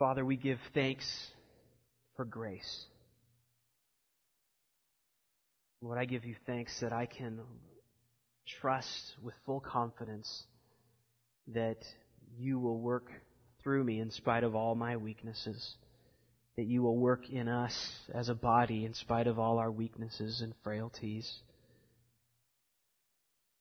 [0.00, 1.04] Father, we give thanks
[2.16, 2.86] for grace.
[5.82, 7.38] Lord, I give you thanks that I can
[8.62, 10.44] trust with full confidence
[11.48, 11.84] that
[12.38, 13.12] you will work
[13.62, 15.76] through me in spite of all my weaknesses,
[16.56, 17.74] that you will work in us
[18.14, 21.30] as a body in spite of all our weaknesses and frailties.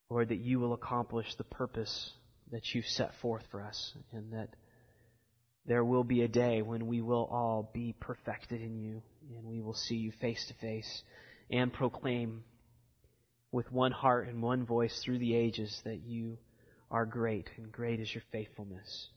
[0.09, 2.13] Lord, that you will accomplish the purpose
[2.53, 4.55] that you've set forth for us, and that
[5.69, 9.03] there will be a day when we will all be perfected in you,
[9.35, 11.03] and we will see you face to face
[11.51, 12.43] and proclaim
[13.51, 16.39] with one heart and one voice through the ages that you
[16.89, 19.09] are great, and great is your faithfulness.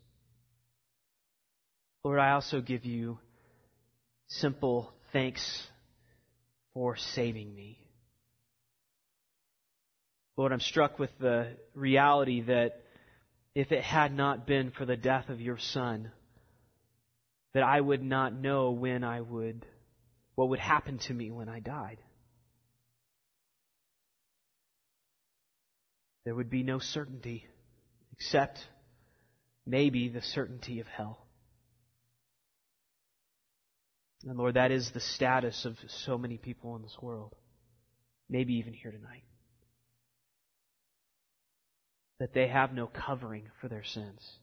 [2.05, 3.19] Lord, I also give you
[4.29, 5.67] simple thanks
[6.75, 7.79] for saving me.
[10.37, 12.83] Lord, I'm struck with the reality that
[13.55, 16.11] if it had not been for the death of your Son,
[17.55, 19.67] that I would not know when I would,
[20.35, 21.99] what would happen to me when I died.
[26.25, 27.47] There would be no certainty
[28.13, 28.59] except
[29.67, 31.27] maybe the certainty of hell.
[34.25, 37.35] And Lord, that is the status of so many people in this world.
[38.29, 39.25] Maybe even here tonight.
[42.21, 44.39] That they have no covering for their sins.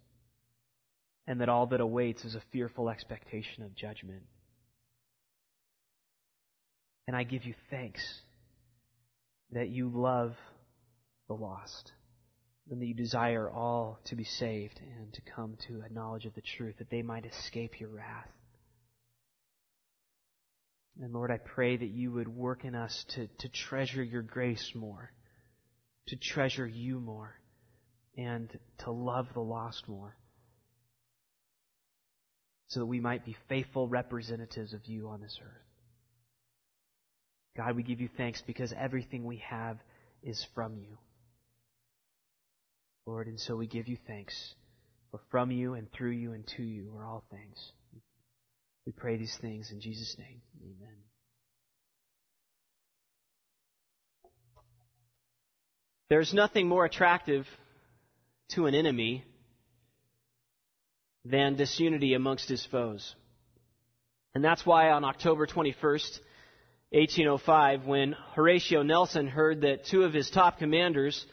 [1.27, 4.23] And that all that awaits is a fearful expectation of judgment.
[7.07, 8.01] And I give you thanks
[9.51, 10.35] that you love
[11.27, 11.91] the lost
[12.69, 16.35] and that you desire all to be saved and to come to a knowledge of
[16.35, 18.29] the truth that they might escape your wrath.
[21.01, 24.71] And Lord, I pray that you would work in us to, to treasure your grace
[24.75, 25.11] more,
[26.07, 27.35] to treasure you more,
[28.17, 30.15] and to love the lost more,
[32.69, 35.69] so that we might be faithful representatives of you on this earth.
[37.57, 39.77] God, we give you thanks because everything we have
[40.23, 40.97] is from you.
[43.05, 44.53] Lord, and so we give you thanks.
[45.11, 47.57] For from you and through you and to you are all things.
[48.85, 50.41] We pray these things in Jesus' name.
[50.61, 50.97] Amen.
[56.09, 57.47] There's nothing more attractive
[58.51, 59.23] to an enemy
[61.25, 63.15] than disunity amongst his foes.
[64.33, 66.19] And that's why on October 21st,
[66.91, 71.25] 1805, when Horatio Nelson heard that two of his top commanders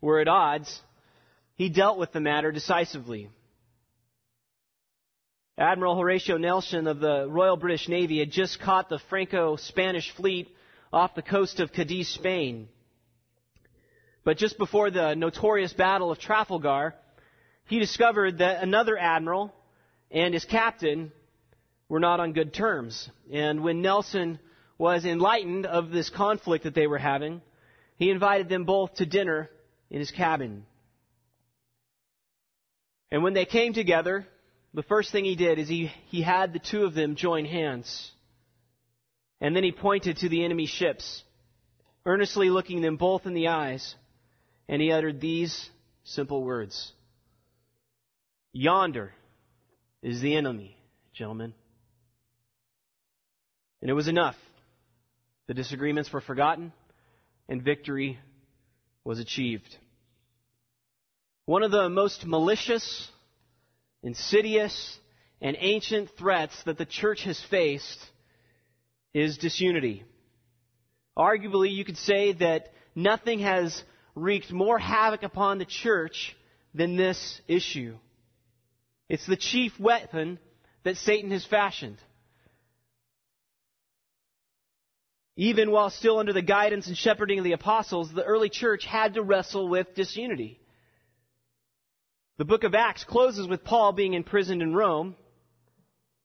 [0.00, 0.80] were at odds,
[1.54, 3.28] he dealt with the matter decisively.
[5.58, 10.48] Admiral Horatio Nelson of the Royal British Navy had just caught the Franco Spanish fleet
[10.92, 12.68] off the coast of Cadiz, Spain.
[14.24, 16.94] But just before the notorious Battle of Trafalgar,
[17.66, 19.54] he discovered that another admiral
[20.10, 21.12] and his captain
[21.88, 23.08] were not on good terms.
[23.32, 24.38] And when Nelson
[24.78, 27.40] was enlightened of this conflict that they were having,
[27.96, 29.48] he invited them both to dinner
[29.90, 30.66] in his cabin.
[33.10, 34.26] And when they came together,
[34.74, 38.10] the first thing he did is he, he had the two of them join hands.
[39.40, 41.22] And then he pointed to the enemy ships,
[42.06, 43.94] earnestly looking them both in the eyes,
[44.68, 45.68] and he uttered these
[46.04, 46.92] simple words
[48.52, 49.12] Yonder
[50.02, 50.76] is the enemy,
[51.14, 51.54] gentlemen.
[53.80, 54.36] And it was enough.
[55.48, 56.72] The disagreements were forgotten,
[57.48, 58.18] and victory
[59.04, 59.76] was achieved.
[61.46, 63.10] One of the most malicious
[64.02, 64.98] insidious,
[65.40, 67.98] and ancient threats that the church has faced
[69.14, 70.04] is disunity.
[71.16, 73.82] Arguably, you could say that nothing has
[74.14, 76.36] wreaked more havoc upon the church
[76.74, 77.96] than this issue.
[79.08, 80.38] It's the chief weapon
[80.84, 81.98] that Satan has fashioned.
[85.36, 89.14] Even while still under the guidance and shepherding of the apostles, the early church had
[89.14, 90.60] to wrestle with disunity.
[92.38, 95.16] The book of Acts closes with Paul being imprisoned in Rome.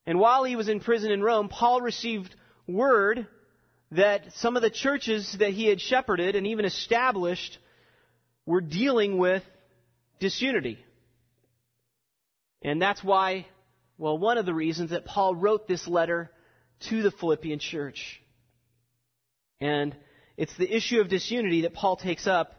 [0.05, 2.35] And while he was in prison in Rome, Paul received
[2.67, 3.27] word
[3.91, 7.57] that some of the churches that he had shepherded and even established
[8.45, 9.43] were dealing with
[10.19, 10.79] disunity.
[12.61, 13.45] And that's why,
[13.97, 16.31] well, one of the reasons that Paul wrote this letter
[16.89, 18.21] to the Philippian church.
[19.59, 19.95] And
[20.37, 22.53] it's the issue of disunity that Paul takes up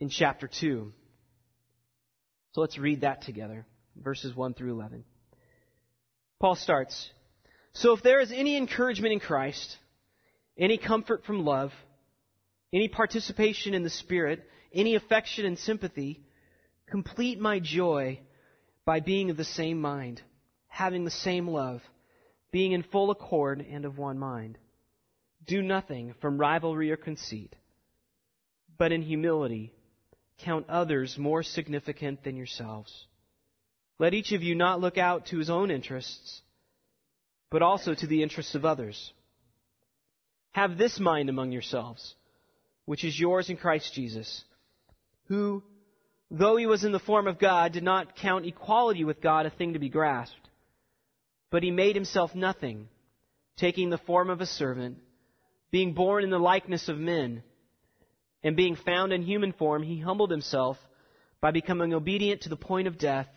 [0.00, 0.92] in chapter 2.
[2.52, 3.66] So let's read that together,
[3.96, 5.04] verses 1 through 11.
[6.40, 7.10] Paul starts
[7.72, 9.78] So if there is any encouragement in Christ,
[10.58, 11.72] any comfort from love,
[12.72, 14.42] any participation in the Spirit,
[14.72, 16.20] any affection and sympathy,
[16.90, 18.20] complete my joy
[18.84, 20.22] by being of the same mind
[20.72, 21.82] having the same love,
[22.50, 24.56] being in full accord and of one mind.
[25.46, 27.54] Do nothing from rivalry or conceit,
[28.78, 29.74] but in humility
[30.38, 33.06] count others more significant than yourselves.
[33.98, 36.40] Let each of you not look out to his own interests,
[37.50, 39.12] but also to the interests of others.
[40.52, 42.14] Have this mind among yourselves,
[42.86, 44.42] which is yours in Christ Jesus,
[45.26, 45.62] who,
[46.32, 49.50] though he was in the form of God, did not count equality with God a
[49.50, 50.42] thing to be grasped
[51.52, 52.88] but he made himself nothing,
[53.58, 54.96] taking the form of a servant,
[55.70, 57.42] being born in the likeness of men,
[58.42, 60.78] and being found in human form, he humbled himself
[61.42, 63.28] by becoming obedient to the point of death,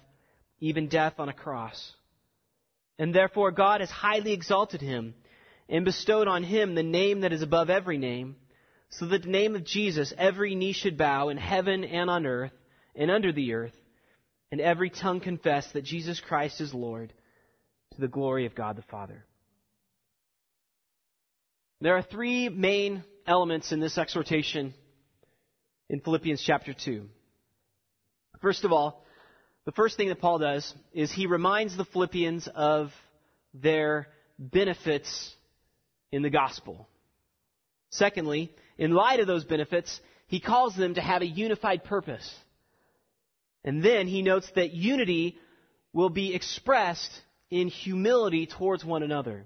[0.62, 1.94] even death on a cross.
[2.98, 5.13] And therefore God has highly exalted him
[5.68, 8.38] and bestowed on him the name that is above every name,
[8.89, 12.53] so that the name of Jesus every knee should bow in heaven and on earth
[12.95, 13.75] and under the earth,
[14.51, 17.13] and every tongue confess that Jesus Christ is Lord
[17.94, 19.25] to the glory of God the Father.
[21.81, 24.74] There are three main elements in this exhortation
[25.89, 27.07] in Philippians chapter 2.
[28.42, 29.03] First of all,
[29.65, 32.91] the first thing that Paul does is he reminds the Philippians of
[33.53, 34.07] their
[34.38, 35.33] benefits
[36.12, 36.88] in the gospel.
[37.89, 42.33] Secondly, in light of those benefits, he calls them to have a unified purpose.
[43.65, 45.38] And then he notes that unity
[45.91, 47.12] will be expressed
[47.50, 49.45] in humility towards one another.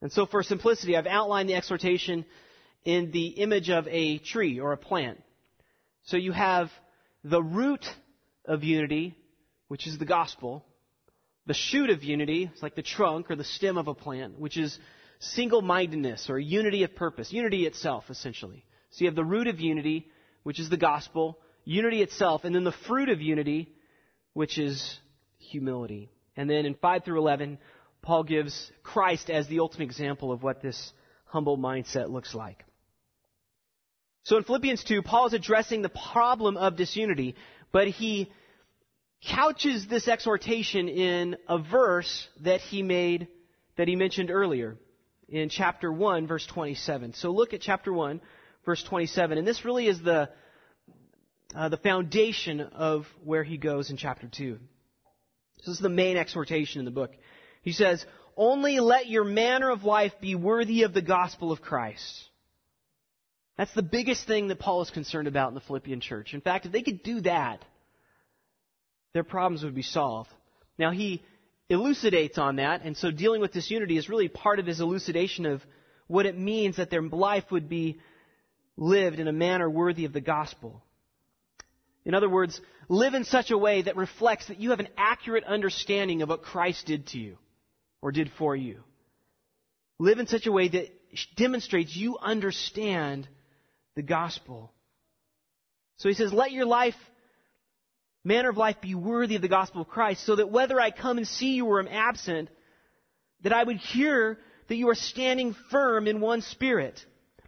[0.00, 2.24] And so, for simplicity, I've outlined the exhortation
[2.84, 5.22] in the image of a tree or a plant.
[6.04, 6.70] So you have
[7.24, 7.84] the root
[8.46, 9.14] of unity,
[9.68, 10.64] which is the gospel.
[11.46, 14.56] The shoot of unity, it's like the trunk or the stem of a plant, which
[14.56, 14.78] is
[15.18, 18.64] single mindedness or unity of purpose, unity itself, essentially.
[18.90, 20.08] So you have the root of unity,
[20.44, 21.38] which is the gospel,
[21.70, 23.72] unity itself, and then the fruit of unity,
[24.32, 24.98] which is
[25.38, 26.10] humility.
[26.36, 27.58] And then in 5 through 11,
[28.02, 30.92] Paul gives Christ as the ultimate example of what this
[31.26, 32.64] humble mindset looks like.
[34.24, 37.36] So in Philippians 2, Paul is addressing the problem of disunity,
[37.70, 38.32] but he
[39.24, 43.28] couches this exhortation in a verse that he made,
[43.76, 44.76] that he mentioned earlier
[45.28, 47.14] in chapter 1, verse 27.
[47.14, 48.20] So look at chapter 1,
[48.64, 50.30] verse 27, and this really is the,
[51.54, 54.58] uh, the foundation of where he goes in chapter 2.
[55.58, 57.12] So This is the main exhortation in the book.
[57.62, 58.04] He says,
[58.36, 62.24] Only let your manner of life be worthy of the gospel of Christ.
[63.58, 66.32] That's the biggest thing that Paul is concerned about in the Philippian church.
[66.32, 67.62] In fact, if they could do that,
[69.12, 70.30] their problems would be solved.
[70.78, 71.22] Now, he
[71.68, 75.62] elucidates on that, and so dealing with disunity is really part of his elucidation of
[76.06, 78.00] what it means that their life would be
[78.76, 80.82] lived in a manner worthy of the gospel.
[82.04, 85.44] In other words, live in such a way that reflects that you have an accurate
[85.44, 87.36] understanding of what Christ did to you
[88.00, 88.82] or did for you.
[89.98, 90.88] Live in such a way that
[91.36, 93.28] demonstrates you understand
[93.96, 94.72] the gospel.
[95.98, 96.94] So he says, let your life,
[98.24, 101.18] manner of life be worthy of the gospel of Christ so that whether I come
[101.18, 102.48] and see you or am absent,
[103.42, 104.38] that I would hear
[104.68, 107.04] that you are standing firm in one spirit,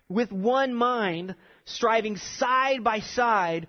[0.09, 1.35] with one mind,
[1.65, 3.69] striving side by side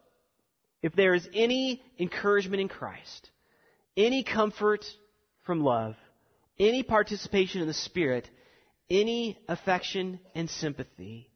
[0.81, 3.29] if there is any encouragement in Christ,
[3.95, 4.85] any comfort
[5.43, 5.95] from love,
[6.59, 8.29] any participation in the Spirit,
[8.89, 11.29] any affection and sympathy,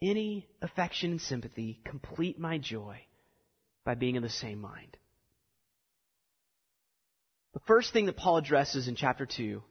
[0.00, 3.00] any affection and sympathy, complete my joy
[3.84, 4.96] by being in the same mind.
[7.54, 9.62] The first thing that Paul addresses in chapter 2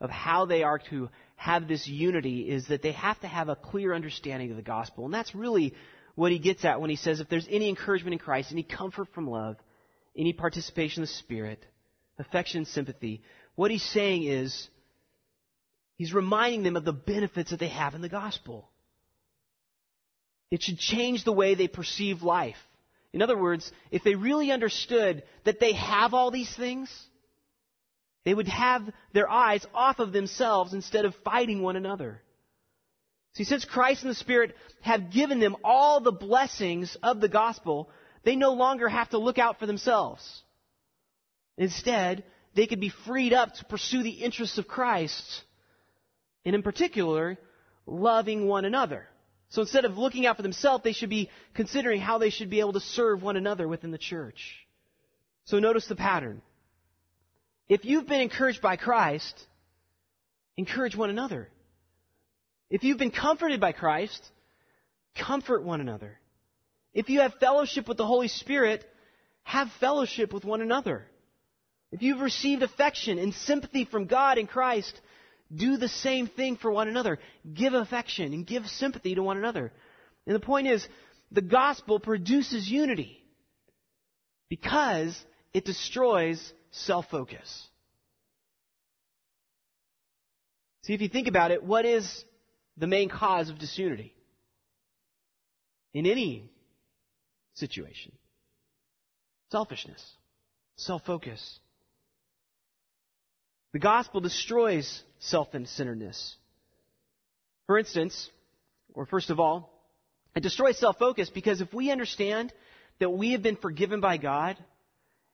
[0.00, 3.56] of how they are to have this unity is that they have to have a
[3.56, 5.04] clear understanding of the gospel.
[5.04, 5.74] And that's really
[6.14, 9.08] what he gets at when he says if there's any encouragement in Christ, any comfort
[9.14, 9.56] from love,
[10.16, 11.64] any participation in the Spirit,
[12.18, 13.22] affection sympathy,
[13.54, 14.68] what he's saying is
[15.96, 18.68] he's reminding them of the benefits that they have in the gospel.
[20.50, 22.56] It should change the way they perceive life.
[23.12, 26.90] In other words, if they really understood that they have all these things,
[28.24, 32.20] they would have their eyes off of themselves instead of fighting one another.
[33.34, 37.90] See, since Christ and the Spirit have given them all the blessings of the gospel,
[38.24, 40.42] they no longer have to look out for themselves.
[41.56, 45.44] Instead, they could be freed up to pursue the interests of Christ,
[46.44, 47.38] and in particular,
[47.86, 49.06] loving one another.
[49.50, 52.60] So instead of looking out for themselves, they should be considering how they should be
[52.60, 54.66] able to serve one another within the church.
[55.44, 56.42] So notice the pattern.
[57.68, 59.34] If you've been encouraged by Christ,
[60.56, 61.48] encourage one another.
[62.70, 64.24] If you've been comforted by Christ,
[65.16, 66.18] comfort one another.
[66.94, 68.84] If you have fellowship with the Holy Spirit,
[69.42, 71.06] have fellowship with one another.
[71.92, 75.00] If you've received affection and sympathy from God and Christ,
[75.54, 77.18] do the same thing for one another.
[77.52, 79.72] Give affection and give sympathy to one another.
[80.26, 80.86] And the point is,
[81.32, 83.24] the gospel produces unity
[84.48, 85.20] because
[85.52, 87.66] it destroys self-focus.
[90.82, 92.24] See, if you think about it, what is
[92.80, 94.14] the main cause of disunity?
[95.92, 96.50] In any
[97.54, 98.12] situation.
[99.52, 100.02] Selfishness.
[100.76, 101.58] Self-focus.
[103.72, 106.36] The gospel destroys self-centeredness.
[107.66, 108.30] For instance,
[108.94, 109.70] or first of all,
[110.34, 112.52] it destroys self-focus because if we understand
[112.98, 114.56] that we have been forgiven by God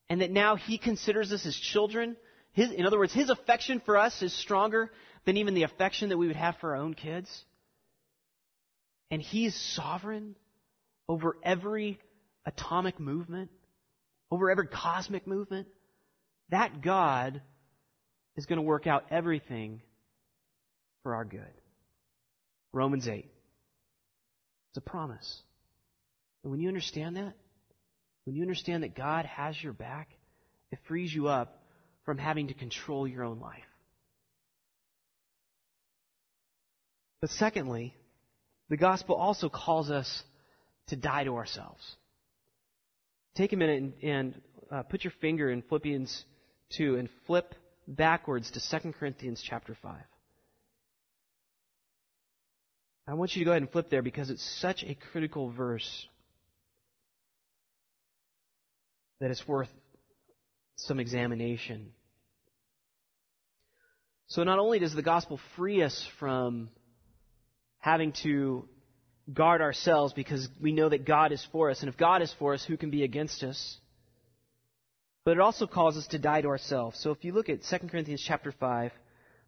[0.08, 2.16] and that now He considers us as children,
[2.52, 4.90] his, in other words, His affection for us is stronger
[5.26, 7.44] than even the affection that we would have for our own kids.
[9.10, 10.36] And He's sovereign
[11.08, 11.98] over every
[12.46, 13.50] atomic movement,
[14.30, 15.68] over every cosmic movement.
[16.50, 17.42] That God
[18.36, 19.82] is going to work out everything
[21.02, 21.40] for our good.
[22.72, 23.28] Romans 8.
[24.70, 25.42] It's a promise.
[26.44, 27.34] And when you understand that,
[28.24, 30.08] when you understand that God has your back,
[30.70, 31.62] it frees you up
[32.04, 33.64] from having to control your own life.
[37.20, 37.94] But secondly,
[38.68, 40.22] the gospel also calls us
[40.88, 41.82] to die to ourselves.
[43.34, 46.24] Take a minute and, and uh, put your finger in Philippians
[46.76, 47.54] 2 and flip
[47.86, 49.96] backwards to 2 Corinthians chapter 5.
[53.08, 56.08] I want you to go ahead and flip there because it's such a critical verse
[59.20, 59.68] that it's worth
[60.74, 61.92] some examination.
[64.26, 66.68] So not only does the gospel free us from
[67.86, 68.68] having to
[69.32, 72.52] guard ourselves because we know that God is for us, and if God is for
[72.52, 73.76] us, who can be against us?
[75.24, 76.98] But it also calls us to die to ourselves.
[77.00, 78.90] So if you look at 2 Corinthians chapter 5,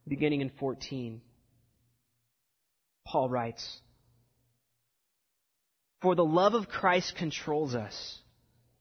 [0.07, 1.21] beginning in 14,
[3.05, 3.81] Paul writes,
[6.01, 8.19] For the love of Christ controls us.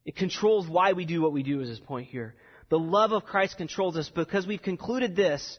[0.05, 2.35] It controls why we do what we do, is his point here.
[2.69, 5.57] The love of Christ controls us because we've concluded this,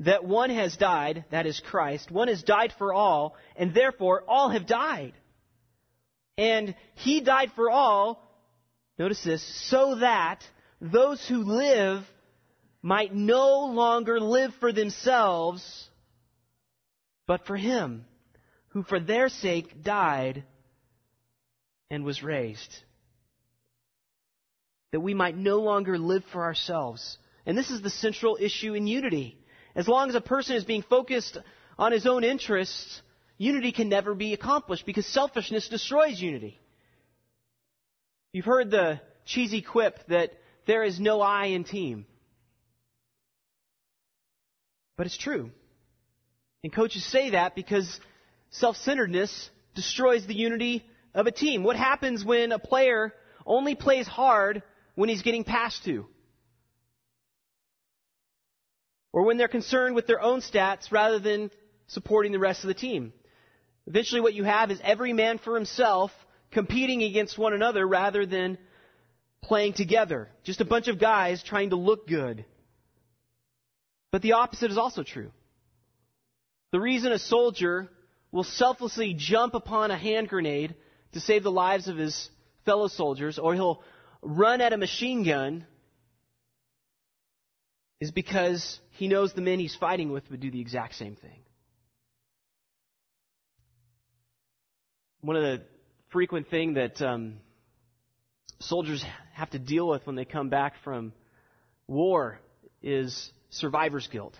[0.00, 4.48] that one has died, that is Christ, one has died for all, and therefore all
[4.48, 5.12] have died.
[6.38, 8.22] And he died for all,
[8.98, 10.42] notice this, so that
[10.80, 12.02] those who live
[12.82, 15.90] might no longer live for themselves,
[17.26, 18.06] but for him,
[18.68, 20.44] who for their sake died
[21.90, 22.74] and was raised.
[24.92, 27.18] That we might no longer live for ourselves.
[27.44, 29.36] And this is the central issue in unity.
[29.74, 31.38] As long as a person is being focused
[31.78, 33.02] on his own interests,
[33.38, 36.58] unity can never be accomplished because selfishness destroys unity.
[38.32, 40.32] You've heard the cheesy quip that
[40.66, 42.06] there is no I in team.
[44.96, 45.50] But it's true.
[46.62, 48.00] And coaches say that because
[48.50, 50.84] self centeredness destroys the unity
[51.14, 51.62] of a team.
[51.62, 53.14] What happens when a player
[53.46, 54.62] only plays hard
[54.94, 56.06] when he's getting passed to?
[59.12, 61.50] Or when they're concerned with their own stats rather than
[61.88, 63.12] supporting the rest of the team?
[63.86, 66.12] Eventually, what you have is every man for himself
[66.52, 68.58] competing against one another rather than
[69.42, 70.28] playing together.
[70.44, 72.44] Just a bunch of guys trying to look good.
[74.12, 75.30] But the opposite is also true.
[76.72, 77.88] The reason a soldier
[78.32, 80.74] will selflessly jump upon a hand grenade
[81.12, 82.30] to save the lives of his
[82.64, 83.82] fellow soldiers, or he'll
[84.22, 85.66] run at a machine gun,
[88.00, 91.42] is because he knows the men he's fighting with would do the exact same thing.
[95.20, 95.62] One of the
[96.10, 97.36] frequent thing that um,
[98.60, 99.04] soldiers
[99.34, 101.12] have to deal with when they come back from
[101.86, 102.40] war
[102.82, 104.34] is survivor's guilt.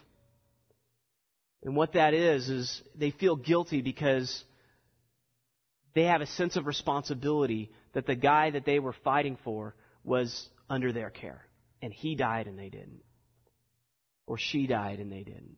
[1.63, 4.45] And what that is, is they feel guilty because
[5.95, 10.49] they have a sense of responsibility that the guy that they were fighting for was
[10.71, 11.45] under their care.
[11.83, 13.03] And he died and they didn't.
[14.31, 15.57] Or she died and they didn't.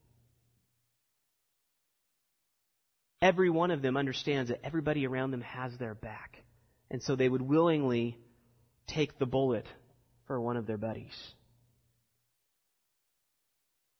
[3.21, 6.39] Every one of them understands that everybody around them has their back.
[6.91, 8.17] And so they would willingly
[8.87, 9.67] take the bullet
[10.27, 11.13] for one of their buddies.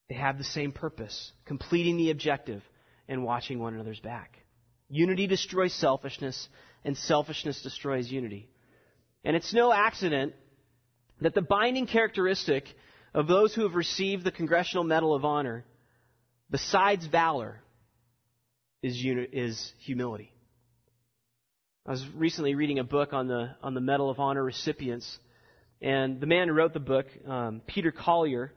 [0.09, 2.63] They have the same purpose, completing the objective
[3.07, 4.39] and watching one another's back.
[4.89, 6.49] Unity destroys selfishness,
[6.83, 8.49] and selfishness destroys unity.
[9.23, 10.33] And it's no accident
[11.21, 12.65] that the binding characteristic
[13.13, 15.65] of those who have received the Congressional Medal of Honor,
[16.49, 17.61] besides valor,
[18.81, 20.31] is, uni- is humility.
[21.85, 25.19] I was recently reading a book on the, on the Medal of Honor recipients,
[25.81, 28.51] and the man who wrote the book, um, Peter Collier,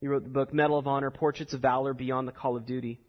[0.00, 3.00] he wrote the book Medal of Honor Portraits of Valor Beyond the Call of Duty.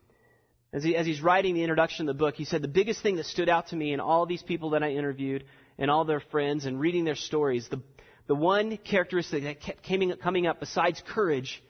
[0.74, 3.16] As, he, as he's writing the introduction of the book, he said, The biggest thing
[3.16, 5.46] that stood out to me in all these people that I interviewed
[5.78, 7.82] and all their friends and reading their stories, the,
[8.28, 9.84] the one characteristic that kept
[10.22, 11.64] coming, up besides courage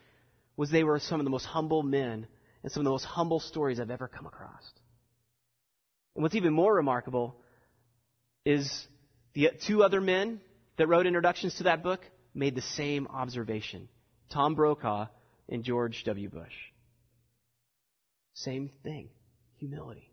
[0.56, 2.26] was they were some of the most humble men
[2.62, 4.62] and some of the most humble stories I've ever come across.
[6.16, 7.36] And what's even more remarkable
[8.44, 8.86] is
[9.34, 10.40] the two other men
[10.76, 12.00] that wrote introductions to that book
[12.34, 13.88] made the same observation
[14.30, 15.06] Tom Brokaw
[15.48, 16.28] and George W.
[16.28, 16.52] Bush.
[18.34, 19.08] Same thing
[19.58, 20.12] humility.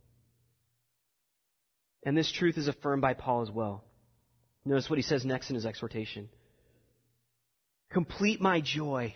[2.05, 3.83] And this truth is affirmed by Paul as well.
[4.65, 6.27] Notice what he says next in his exhortation.
[7.91, 9.15] Complete my joy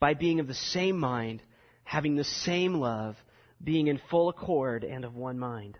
[0.00, 1.42] by being of the same mind,
[1.84, 3.16] having the same love,
[3.62, 5.78] being in full accord and of one mind.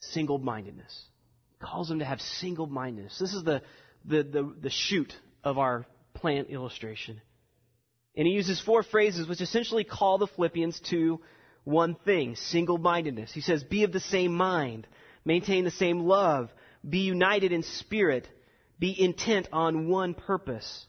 [0.00, 1.04] Single mindedness.
[1.50, 3.18] He calls them to have single mindedness.
[3.18, 3.62] This is the,
[4.04, 7.20] the, the, the shoot of our plant illustration.
[8.16, 11.20] And he uses four phrases which essentially call the Philippians to
[11.64, 13.32] one thing single mindedness.
[13.32, 14.86] He says, Be of the same mind,
[15.24, 16.50] maintain the same love,
[16.88, 18.28] be united in spirit,
[18.78, 20.86] be intent on one purpose.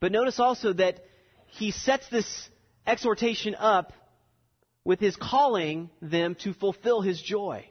[0.00, 1.00] But notice also that
[1.46, 2.48] he sets this
[2.86, 3.92] exhortation up
[4.84, 7.68] with his calling them to fulfill his joy.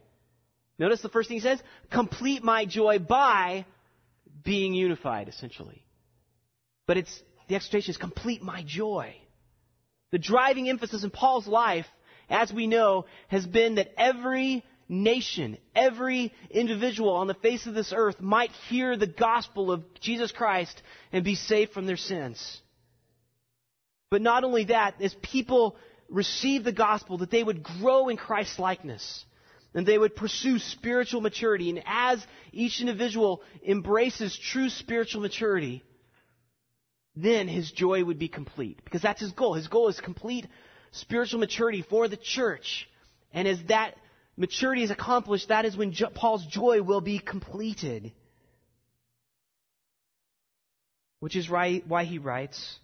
[0.77, 3.65] Notice the first thing he says complete my joy by
[4.43, 5.83] being unified, essentially.
[6.85, 9.15] But it's the exhortation is complete my joy.
[10.11, 11.85] The driving emphasis in Paul's life,
[12.29, 17.93] as we know, has been that every nation, every individual on the face of this
[17.95, 22.61] earth might hear the gospel of Jesus Christ and be saved from their sins.
[24.09, 25.75] But not only that, as people
[26.09, 29.25] receive the gospel, that they would grow in Christ's likeness
[29.73, 31.69] and they would pursue spiritual maturity.
[31.69, 35.83] And as each individual embraces true spiritual maturity,
[37.15, 38.79] then his joy would be complete.
[38.83, 39.55] Because that's his goal.
[39.55, 40.47] His goal is complete
[40.91, 42.87] spiritual maturity for the church.
[43.33, 43.95] And as that
[44.37, 48.13] maturity is accomplished, that is when jo- Paul's joy will be completed.
[51.19, 52.77] Which is right, why he writes,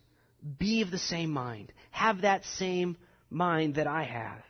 [0.58, 1.72] Be of the same mind.
[1.92, 2.98] Have that same
[3.30, 4.42] mind that I have.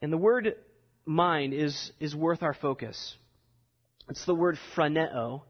[0.00, 0.54] And the word
[1.04, 3.16] mind is, is worth our focus.
[4.08, 5.42] It's the word phroneo.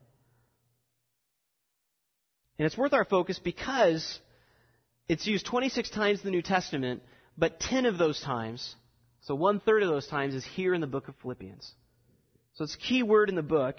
[2.59, 4.19] And it's worth our focus because
[5.09, 7.03] it's used 26 times in the New Testament,
[7.39, 8.75] but 10 of those times,
[9.23, 11.73] so one third of those times, is here in the book of Philippians.
[12.55, 13.77] So it's a key word in the book.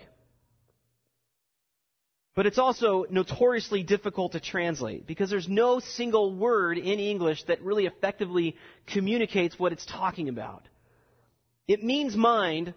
[2.36, 7.62] But it's also notoriously difficult to translate because there's no single word in English that
[7.62, 8.56] really effectively
[8.88, 10.64] communicates what it's talking about.
[11.68, 12.74] It means mind,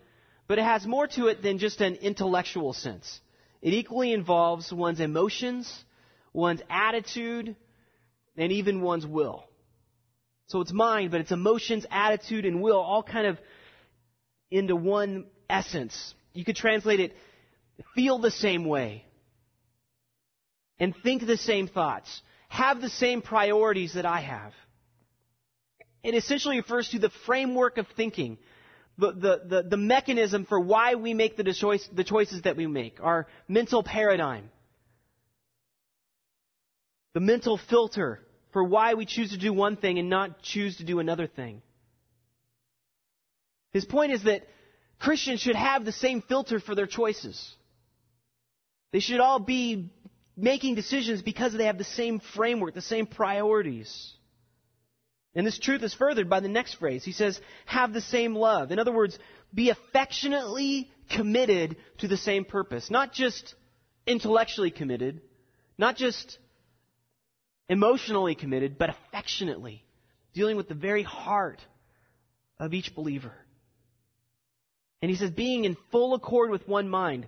[0.48, 3.20] but it has more to it than just an intellectual sense.
[3.60, 5.72] It equally involves one's emotions,
[6.32, 7.54] one's attitude,
[8.36, 9.44] and even one's will.
[10.48, 13.38] So it's mind, but it's emotions, attitude, and will all kind of
[14.50, 16.14] into one essence.
[16.34, 17.16] You could translate it
[17.94, 19.04] feel the same way
[20.78, 24.52] and think the same thoughts, have the same priorities that I have.
[26.02, 28.38] It essentially refers to the framework of thinking,
[28.98, 32.66] the, the, the, the mechanism for why we make the, choice, the choices that we
[32.66, 34.50] make, our mental paradigm,
[37.14, 38.20] the mental filter
[38.52, 41.62] for why we choose to do one thing and not choose to do another thing.
[43.72, 44.46] His point is that
[44.98, 47.54] Christians should have the same filter for their choices.
[48.92, 49.90] They should all be
[50.36, 54.12] making decisions because they have the same framework, the same priorities.
[55.34, 57.04] And this truth is furthered by the next phrase.
[57.04, 58.70] He says, have the same love.
[58.70, 59.18] In other words,
[59.52, 62.90] be affectionately committed to the same purpose.
[62.90, 63.54] Not just
[64.06, 65.22] intellectually committed,
[65.78, 66.38] not just
[67.72, 69.82] emotionally committed, but affectionately,
[70.34, 71.60] dealing with the very heart
[72.58, 73.32] of each believer.
[75.00, 77.26] And he says, being in full accord with one mind.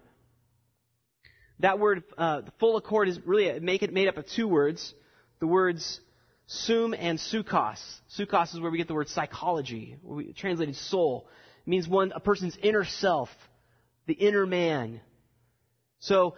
[1.60, 4.92] That word, uh, full accord, is really make it made up of two words.
[5.40, 6.00] The words
[6.46, 7.80] sum and psychos.
[8.16, 9.96] Psychos is where we get the word psychology,
[10.36, 11.26] translated soul.
[11.66, 13.30] It means one, a person's inner self,
[14.06, 15.00] the inner man.
[16.00, 16.36] So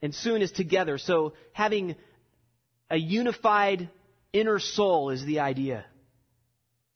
[0.00, 0.96] and soon is together.
[0.96, 1.96] So having
[2.92, 3.88] a unified
[4.34, 5.86] inner soul is the idea.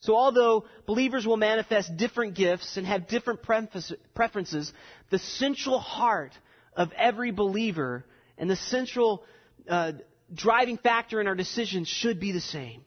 [0.01, 4.73] So although believers will manifest different gifts and have different preferences,
[5.11, 6.33] the central heart
[6.77, 8.05] of every believer
[8.37, 9.25] and the central
[9.69, 9.93] uh,
[10.33, 12.85] driving factor in our decisions should be the same.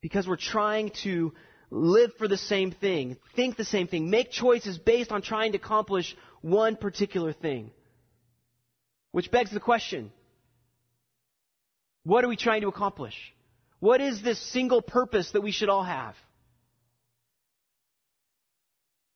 [0.00, 1.34] Because we're trying to
[1.70, 5.58] live for the same thing, think the same thing, make choices based on trying to
[5.58, 7.70] accomplish one particular thing.
[9.12, 10.10] Which begs the question
[12.04, 13.14] what are we trying to accomplish?
[13.80, 16.14] What is this single purpose that we should all have?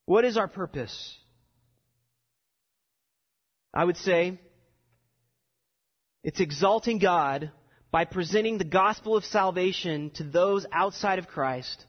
[0.06, 1.16] What is our purpose?
[3.74, 4.38] I would say
[6.22, 7.50] it's exalting God
[7.90, 11.84] by presenting the gospel of salvation to those outside of Christ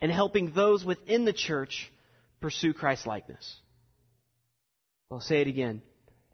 [0.00, 1.90] and helping those within the church
[2.40, 3.56] pursue Christ likeness.
[5.10, 5.82] I'll say it again.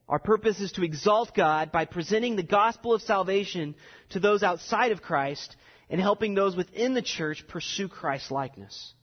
[0.09, 3.75] Our purpose is to exalt God by presenting the gospel of salvation
[4.11, 5.57] to those outside of Christ
[5.91, 8.95] and helping those within the church pursue Christ likeness.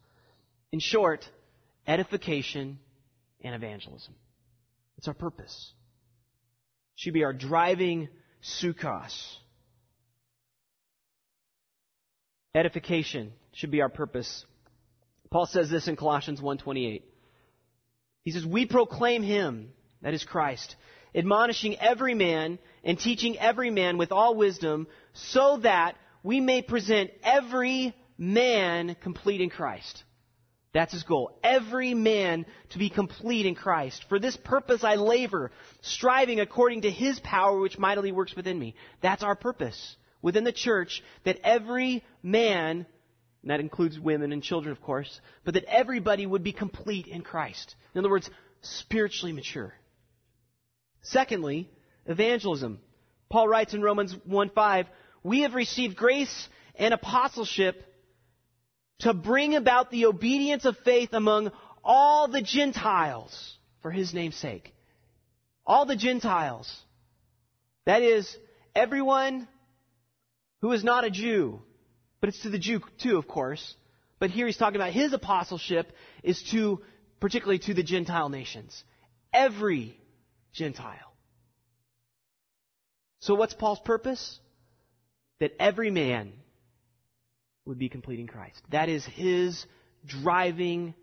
[0.72, 1.28] In short,
[1.86, 2.80] edification
[3.44, 4.16] and evangelism.
[4.98, 5.74] It's our purpose.
[6.96, 8.08] It should be our driving
[8.42, 9.36] psychos.
[12.56, 14.46] Edification should be our purpose.
[15.32, 17.04] Paul says this in Colossians 1:28.
[18.24, 20.76] He says, "We proclaim him, that is Christ,
[21.16, 27.12] admonishing every man and teaching every man with all wisdom, so that we may present
[27.24, 30.04] every man complete in Christ."
[30.74, 31.38] That's his goal.
[31.44, 34.04] Every man to be complete in Christ.
[34.10, 38.74] For this purpose I labor, striving according to his power which mightily works within me.
[39.02, 42.88] That's our purpose within the church, that every man
[43.44, 47.22] and that includes women and children, of course, but that everybody would be complete in
[47.22, 47.76] Christ.
[47.94, 48.30] In other words,
[48.62, 49.76] spiritually mature.
[51.04, 51.70] Secondly,
[52.06, 52.80] evangelism.
[53.30, 54.88] Paul writes in Romans 1:5,
[55.22, 57.86] "We have received grace and apostleship
[59.00, 61.52] to bring about the obedience of faith among
[61.84, 64.74] all the Gentiles for his name's sake."
[65.66, 66.82] All the Gentiles.
[67.86, 68.38] That is,
[68.76, 69.48] everyone
[70.62, 71.62] who is not a Jew,
[72.22, 73.76] but it's to the Jew too, of course.
[74.20, 76.82] But here he's talking about his apostleship is to,
[77.20, 78.84] particularly to the Gentile nations.
[79.34, 79.98] Every
[80.54, 81.14] Gentile.
[83.20, 84.40] So what's Paul's purpose?
[85.40, 86.34] That every man
[87.66, 88.62] would be completing Christ.
[88.72, 89.66] That is his
[90.06, 90.94] driving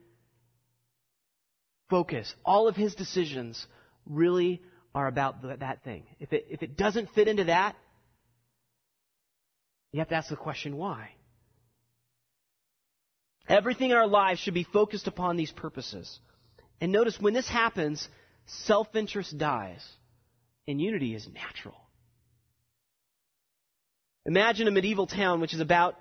[1.88, 2.32] focus.
[2.44, 3.66] All of his decisions
[4.06, 4.62] really
[4.94, 6.04] are about that thing.
[6.18, 7.76] If it, if it doesn't fit into that,
[9.92, 11.10] you have to ask the question why?
[13.48, 16.20] Everything in our lives should be focused upon these purposes.
[16.80, 18.08] And notice when this happens,
[18.64, 19.84] self interest dies,
[20.66, 21.76] and unity is natural.
[24.26, 25.96] Imagine a medieval town which is about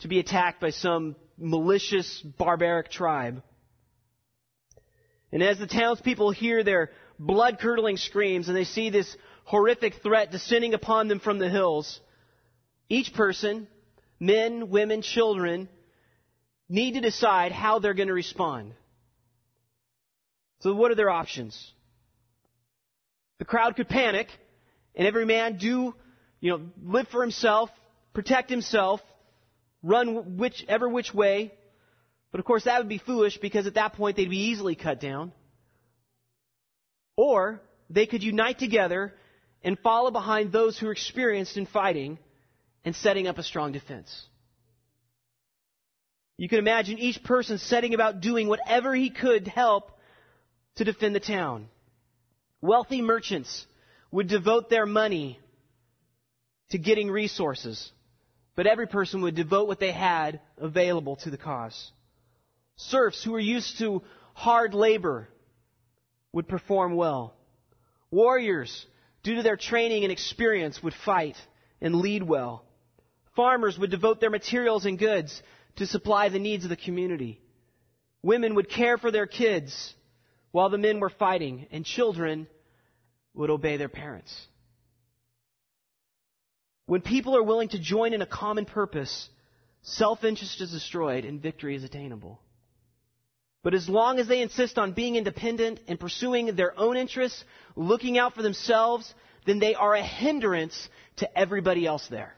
[0.00, 3.42] to be attacked by some malicious, barbaric tribe.
[5.32, 10.30] And as the townspeople hear their blood curdling screams and they see this horrific threat
[10.30, 12.00] descending upon them from the hills,
[12.88, 13.66] each person,
[14.20, 15.68] men, women, children,
[16.68, 18.72] need to decide how they're going to respond.
[20.60, 21.73] So what are their options?
[23.38, 24.28] The crowd could panic
[24.94, 25.94] and every man do,
[26.40, 27.70] you know, live for himself,
[28.12, 29.00] protect himself,
[29.82, 31.52] run whichever which way.
[32.30, 35.00] But of course that would be foolish because at that point they'd be easily cut
[35.00, 35.32] down.
[37.16, 39.14] Or they could unite together
[39.62, 42.18] and follow behind those who are experienced in fighting
[42.84, 44.26] and setting up a strong defense.
[46.36, 49.92] You can imagine each person setting about doing whatever he could to help
[50.76, 51.68] to defend the town.
[52.64, 53.66] Wealthy merchants
[54.10, 55.38] would devote their money
[56.70, 57.92] to getting resources,
[58.56, 61.92] but every person would devote what they had available to the cause.
[62.76, 65.28] Serfs who were used to hard labor
[66.32, 67.34] would perform well.
[68.10, 68.86] Warriors,
[69.22, 71.36] due to their training and experience, would fight
[71.82, 72.64] and lead well.
[73.36, 75.42] Farmers would devote their materials and goods
[75.76, 77.42] to supply the needs of the community.
[78.22, 79.92] Women would care for their kids
[80.50, 82.46] while the men were fighting, and children
[83.34, 84.34] would obey their parents.
[86.86, 89.28] When people are willing to join in a common purpose,
[89.82, 92.40] self interest is destroyed and victory is attainable.
[93.62, 97.42] But as long as they insist on being independent and pursuing their own interests,
[97.74, 99.12] looking out for themselves,
[99.46, 102.34] then they are a hindrance to everybody else there.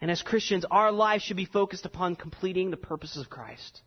[0.00, 3.82] And as Christians, our lives should be focused upon completing the purposes of Christ.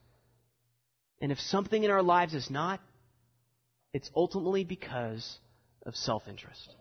[1.19, 2.81] And if something in our lives is not,
[3.93, 5.37] it's ultimately because
[5.85, 6.75] of self interest.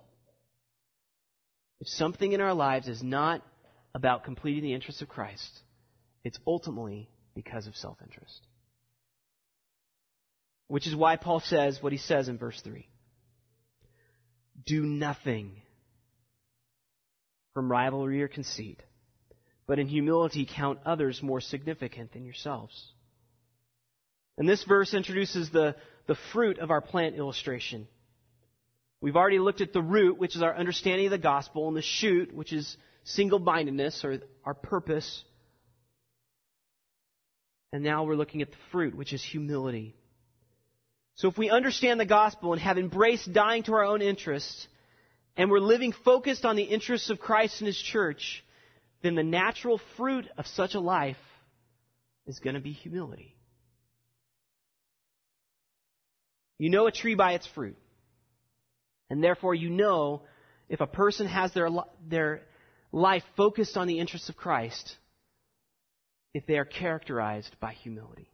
[1.81, 3.43] If something in our lives is not
[3.95, 5.61] about completing the interests of Christ,
[6.25, 8.47] it's ultimately because of self interest.
[10.69, 12.87] Which is why Paul says what he says in verse 3
[14.67, 15.63] Do nothing
[17.55, 18.81] from rivalry or conceit,
[19.67, 22.93] but in humility count others more significant than yourselves.
[24.39, 25.75] And this verse introduces the,
[26.07, 27.87] the fruit of our plant illustration.
[29.01, 31.83] We've already looked at the root, which is our understanding of the gospel, and the
[31.83, 35.25] shoot, which is single mindedness or our purpose.
[37.73, 39.95] And now we're looking at the fruit, which is humility.
[41.15, 44.67] So if we understand the gospel and have embraced dying to our own interests,
[45.37, 48.45] and we're living focused on the interests of Christ and His church,
[49.03, 51.17] then the natural fruit of such a life
[52.27, 53.35] is going to be humility.
[56.61, 57.79] You know a tree by its fruit.
[59.09, 60.23] And therefore, you know
[60.69, 61.71] if a person has their,
[62.07, 62.43] their
[62.93, 64.95] life focused on the interests of Christ,
[66.35, 68.31] if they are characterized by humility.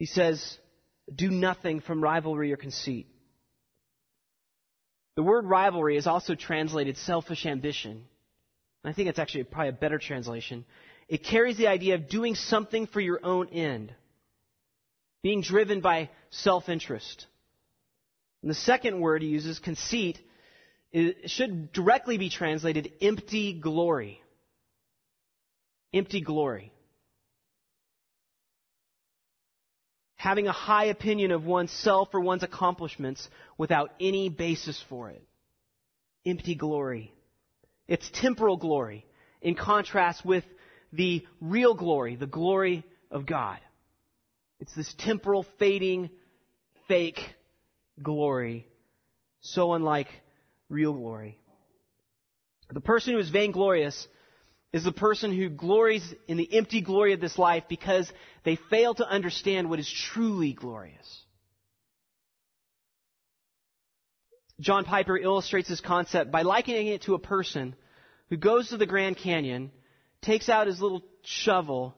[0.00, 0.58] He says,
[1.14, 3.06] Do nothing from rivalry or conceit.
[5.14, 8.06] The word rivalry is also translated selfish ambition.
[8.84, 10.64] I think it's actually probably a better translation.
[11.08, 13.94] It carries the idea of doing something for your own end,
[15.22, 17.26] being driven by self interest.
[18.42, 20.18] And the second word he uses, conceit,
[21.26, 24.20] should directly be translated empty glory.
[25.92, 26.72] Empty glory.
[30.18, 33.26] having a high opinion of oneself or one's accomplishments
[33.56, 35.22] without any basis for it.
[36.26, 37.12] Empty glory.
[37.86, 39.06] It's temporal glory
[39.40, 40.44] in contrast with
[40.92, 43.58] the real glory, the glory of God.
[44.60, 46.10] It's this temporal, fading,
[46.88, 47.20] fake
[48.02, 48.66] glory,
[49.40, 50.08] so unlike
[50.68, 51.38] real glory.
[52.70, 54.08] The person who is vainglorious
[54.72, 58.10] is the person who glories in the empty glory of this life because
[58.44, 61.22] they fail to understand what is truly glorious.
[64.60, 67.76] John Piper illustrates this concept by likening it to a person
[68.28, 69.70] who goes to the Grand Canyon,
[70.20, 71.96] takes out his little shovel,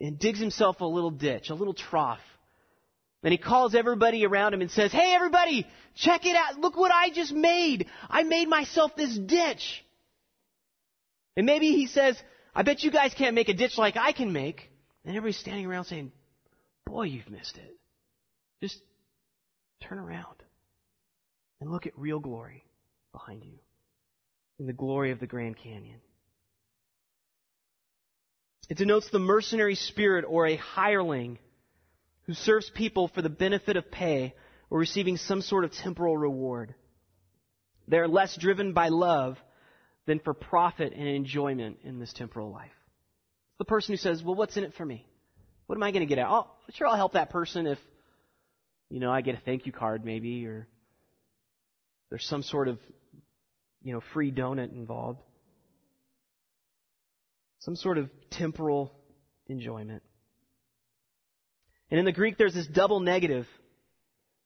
[0.00, 2.20] and digs himself a little ditch, a little trough.
[3.22, 6.60] Then he calls everybody around him and says, Hey everybody, check it out.
[6.60, 7.86] Look what I just made.
[8.08, 9.84] I made myself this ditch.
[11.36, 12.16] And maybe he says,
[12.54, 14.70] I bet you guys can't make a ditch like I can make.
[15.04, 16.12] And everybody's standing around saying,
[16.86, 17.76] Boy, you've missed it.
[18.62, 18.80] Just
[19.80, 20.42] turn around
[21.60, 22.64] and look at real glory
[23.12, 23.58] behind you
[24.58, 26.00] in the glory of the Grand Canyon.
[28.68, 31.38] It denotes the mercenary spirit or a hireling
[32.22, 34.34] who serves people for the benefit of pay
[34.68, 36.74] or receiving some sort of temporal reward.
[37.86, 39.38] They are less driven by love
[40.06, 42.70] than for profit and enjoyment in this temporal life.
[43.58, 45.06] The person who says, well, what's in it for me?
[45.66, 46.30] What am I going to get out?
[46.30, 47.78] Oh, sure, I'll help that person if,
[48.90, 50.68] you know, I get a thank you card maybe, or
[52.10, 52.78] there's some sort of,
[53.82, 55.20] you know, free donut involved.
[57.60, 58.92] Some sort of temporal
[59.46, 60.02] enjoyment.
[61.90, 63.46] And in the Greek, there's this double negative.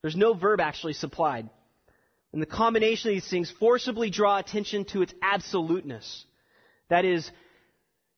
[0.01, 1.49] There's no verb actually supplied.
[2.33, 6.25] And the combination of these things forcibly draw attention to its absoluteness.
[6.89, 7.31] That is,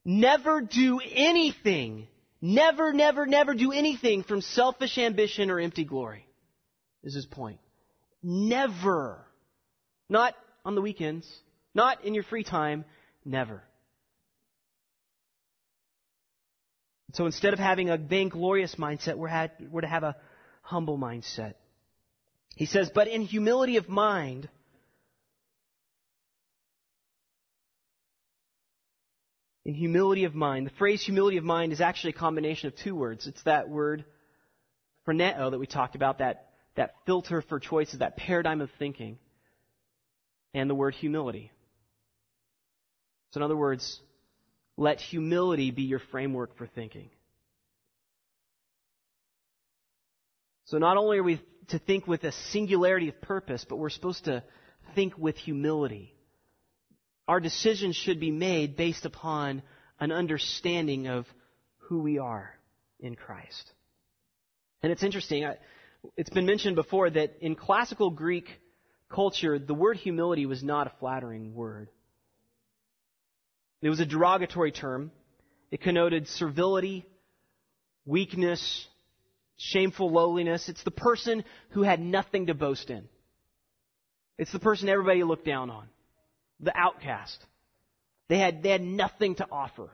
[0.05, 2.07] never do anything,
[2.41, 6.27] never, never, never do anything from selfish ambition or empty glory,
[7.03, 7.59] is his point.
[8.23, 9.19] Never.
[10.09, 11.29] Not on the weekends,
[11.75, 12.85] not in your free time,
[13.25, 13.63] never.
[17.15, 20.17] So instead of having a vainglorious mindset, we're, had, we're to have a
[20.63, 21.55] humble mindset.
[22.57, 24.49] He says, but in humility of mind,
[29.65, 32.97] in humility of mind, the phrase humility of mind is actually a combination of two
[32.97, 33.29] words.
[33.29, 34.05] It's that word
[35.07, 39.19] phroneo that we talked about, that, that filter for choices, that paradigm of thinking,
[40.53, 41.53] and the word humility.
[43.31, 44.01] So, in other words,
[44.77, 47.11] let humility be your framework for thinking.
[50.67, 54.25] So not only are we to think with a singularity of purpose, but we're supposed
[54.25, 54.43] to
[54.95, 56.15] think with humility.
[57.29, 59.63] Our decisions should be made based upon
[60.01, 61.27] an understanding of
[61.79, 62.55] who we are
[63.01, 63.73] in Christ.
[64.83, 65.47] And it's interesting,
[66.17, 68.49] it's been mentioned before that in classical Greek
[69.09, 71.89] culture, the word humility was not a flattering word.
[73.85, 75.13] It was a derogatory term.
[75.71, 77.05] It connoted servility,
[78.07, 78.89] weakness,
[79.59, 80.71] shameful lowliness.
[80.71, 83.07] It's the person who had nothing to boast in.
[84.39, 85.87] It's the person everybody looked down on,
[86.61, 87.39] the outcast.
[88.29, 89.91] They had, they had nothing to offer.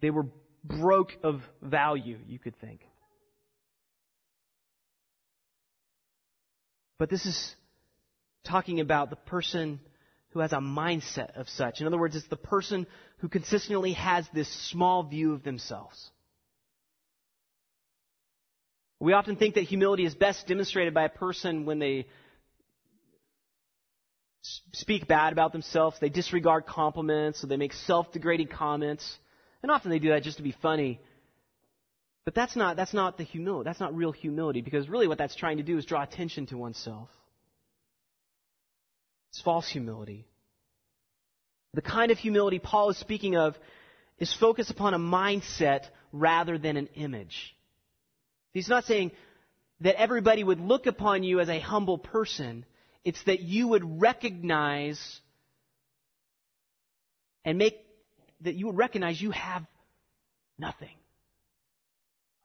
[0.00, 0.26] They were
[0.64, 2.80] broke of value, you could think.
[6.98, 7.54] But this is
[8.42, 9.78] talking about the person
[10.36, 11.80] who has a mindset of such.
[11.80, 12.86] In other words, it's the person
[13.20, 16.10] who consistently has this small view of themselves.
[19.00, 22.06] We often think that humility is best demonstrated by a person when they
[24.74, 29.18] speak bad about themselves, they disregard compliments, so they make self degrading comments.
[29.62, 31.00] And often they do that just to be funny.
[32.26, 33.66] But that's not, that's not the humility.
[33.66, 36.58] That's not real humility because really what that's trying to do is draw attention to
[36.58, 37.08] oneself.
[39.36, 40.24] It's false humility.
[41.74, 43.54] The kind of humility Paul is speaking of
[44.18, 47.54] is focused upon a mindset rather than an image.
[48.52, 49.12] He's not saying
[49.82, 52.64] that everybody would look upon you as a humble person.
[53.04, 54.98] It's that you would recognize
[57.44, 57.76] and make,
[58.40, 59.66] that you would recognize you have
[60.58, 60.96] nothing.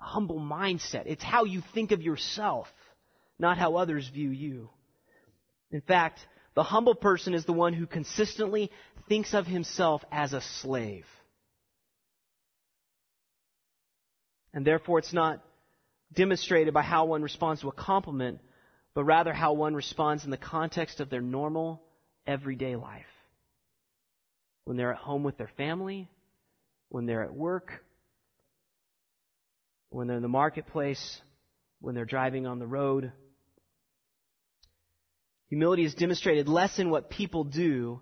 [0.02, 1.04] A humble mindset.
[1.06, 2.68] It's how you think of yourself,
[3.40, 4.70] not how others view you.
[5.72, 6.20] In fact,
[6.54, 8.72] the humble person is the one who consistently
[9.08, 11.06] thinks of himself as a slave.
[14.54, 15.42] And therefore, it's not
[16.14, 18.40] demonstrated by how one responds to a compliment,
[18.94, 21.82] but rather how one responds in the context of their normal,
[22.28, 23.06] everyday life.
[24.66, 26.10] When they're at home with their family,
[26.90, 27.84] when they're at work,
[29.90, 31.22] when they're in the marketplace,
[31.80, 33.12] when they're driving on the road.
[35.52, 38.02] Humility is demonstrated less in what people do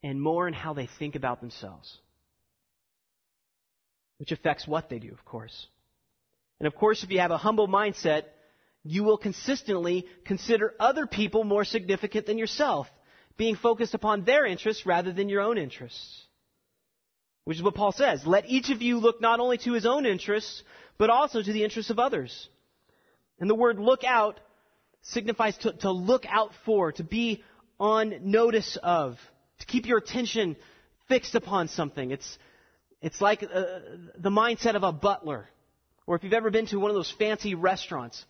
[0.00, 1.98] and more in how they think about themselves,
[4.18, 5.66] which affects what they do, of course.
[6.60, 8.26] And of course, if you have a humble mindset,
[8.84, 12.86] you will consistently consider other people more significant than yourself,
[13.36, 16.26] being focused upon their interests rather than your own interests.
[17.42, 18.24] Which is what Paul says.
[18.24, 20.62] Let each of you look not only to his own interests,
[20.96, 22.48] but also to the interests of others.
[23.40, 24.38] And the word look out
[25.02, 27.42] signifies to, to look out for, to be
[27.78, 29.16] on notice of,
[29.60, 30.56] to keep your attention
[31.08, 32.10] fixed upon something.
[32.10, 32.38] It's,
[33.00, 33.64] it's like uh,
[34.16, 35.48] the mindset of a butler.
[36.06, 38.24] Or if you've ever been to one of those fancy restaurants,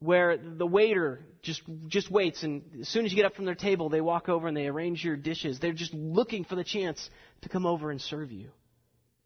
[0.00, 3.56] where the waiter just just waits and as soon as you get up from their
[3.56, 7.10] table they walk over and they arrange your dishes they're just looking for the chance
[7.42, 8.50] to come over and serve you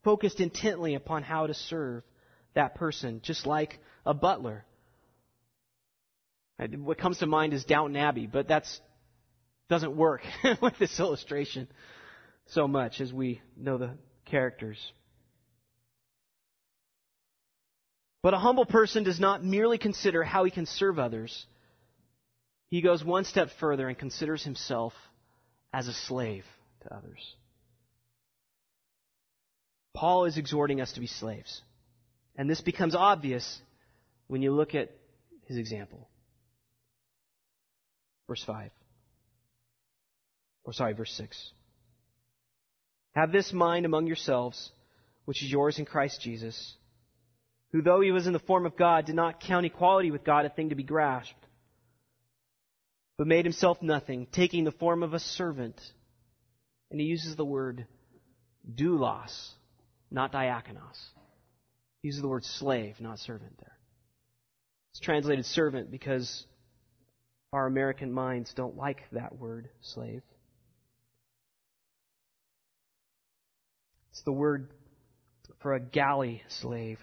[0.03, 2.03] focused intently upon how to serve
[2.55, 4.65] that person just like a butler
[6.67, 8.81] what comes to mind is Downton Abbey but that's
[9.69, 10.23] doesn't work
[10.63, 11.69] with this illustration
[12.47, 13.91] so much as we know the
[14.25, 14.93] characters
[18.23, 21.45] But a humble person does not merely consider how he can serve others.
[22.69, 24.95] He goes one step further and considers himself
[25.73, 26.45] as a slave
[26.83, 27.35] to others.
[29.93, 31.61] Paul is exhorting us to be slaves.
[32.37, 33.61] And this becomes obvious
[34.29, 34.91] when you look at
[35.47, 36.09] his example.
[38.29, 38.71] Verse 5.
[40.65, 41.53] Or sorry, verse 6.
[43.15, 44.71] Have this mind among yourselves,
[45.25, 46.77] which is yours in Christ Jesus
[47.73, 50.45] who, though he was in the form of God, did not count equality with God
[50.45, 51.35] a thing to be grasped,
[53.17, 55.81] but made himself nothing, taking the form of a servant.
[56.91, 57.87] And he uses the word
[58.71, 59.53] doulos,
[60.11, 61.01] not diakonos.
[62.03, 63.79] He uses the word slave, not servant there.
[64.93, 66.45] It's translated servant because
[67.53, 70.23] our American minds don't like that word, slave.
[74.13, 74.71] It's the word
[75.61, 76.99] for a galley slave.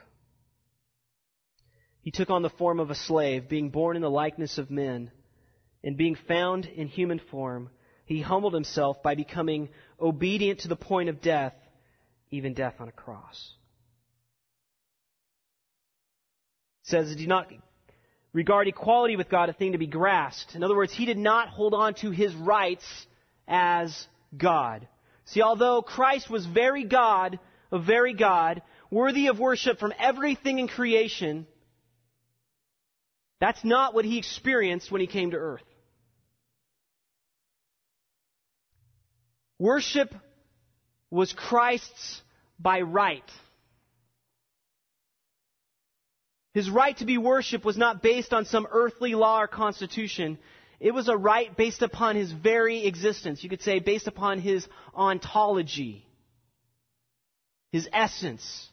[2.01, 5.12] He took on the form of a slave, being born in the likeness of men,
[5.83, 7.69] and being found in human form,
[8.05, 9.69] he humbled himself by becoming
[10.01, 11.53] obedient to the point of death,
[12.32, 13.53] even death on a cross.
[16.84, 17.49] It says, do not
[18.34, 20.55] regard equality with God a thing to be grasped.
[20.55, 22.86] In other words, he did not hold on to his rights
[23.47, 24.88] as God.
[25.25, 27.39] See, although Christ was very God,
[27.71, 28.61] a very God,
[28.91, 31.47] worthy of worship from everything in creation,
[33.39, 35.63] that's not what he experienced when he came to earth.
[39.57, 40.13] Worship
[41.09, 42.21] was Christ's
[42.59, 43.30] by right.
[46.60, 50.38] His right to be worshiped was not based on some earthly law or constitution.
[50.82, 53.41] It was a right based upon his very existence.
[53.41, 56.05] You could say based upon his ontology,
[57.72, 58.68] his essence,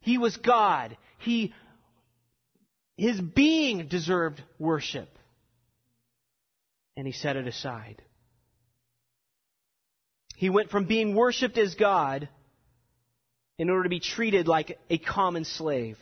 [0.00, 0.96] He was God.
[1.18, 1.54] He,
[2.96, 5.08] his being deserved worship.
[6.96, 8.02] And he set it aside.
[10.34, 12.28] He went from being worshiped as God
[13.56, 15.96] in order to be treated like a common slave.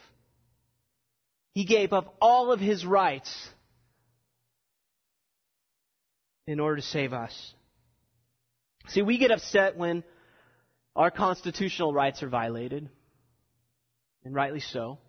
[1.59, 3.37] He gave up all of his rights
[6.47, 7.53] in order to save us.
[8.91, 10.05] See, we get upset when
[10.95, 12.89] our constitutional rights are violated,
[14.25, 15.01] and rightly so.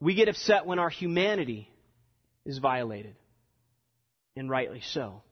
[0.00, 1.70] We get upset when our humanity
[2.44, 3.14] is violated,
[4.34, 5.22] and rightly so.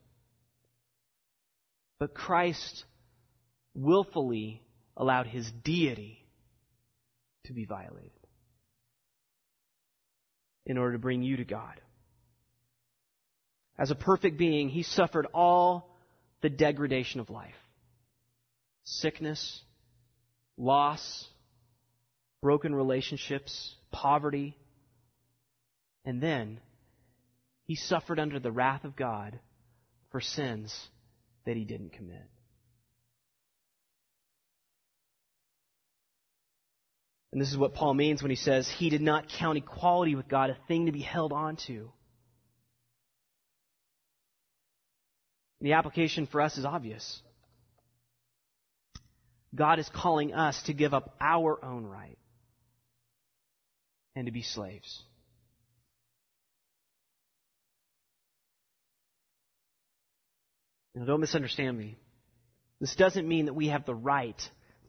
[1.99, 2.85] But Christ
[3.75, 4.63] willfully
[4.97, 6.25] allowed his deity
[7.47, 8.18] to be violated
[10.69, 11.81] in order to bring you to God.
[13.77, 15.97] As a perfect being, he suffered all
[16.43, 17.55] the degradation of life
[18.85, 19.61] sickness,
[20.57, 21.27] loss,
[22.41, 24.57] broken relationships, poverty.
[26.07, 26.61] And then
[27.65, 29.39] he suffered under the wrath of God
[30.11, 30.75] for sins
[31.45, 32.25] that he didn't commit.
[37.39, 40.27] And this is what Paul means when he says he did not count equality with
[40.27, 41.93] God a thing to be held on to.
[45.61, 47.23] The application for us is obvious.
[49.55, 52.19] God is calling us to give up our own right
[54.17, 55.01] and to be slaves.
[60.97, 61.99] Now, don't misunderstand me.
[62.81, 64.43] This doesn't mean that we have the right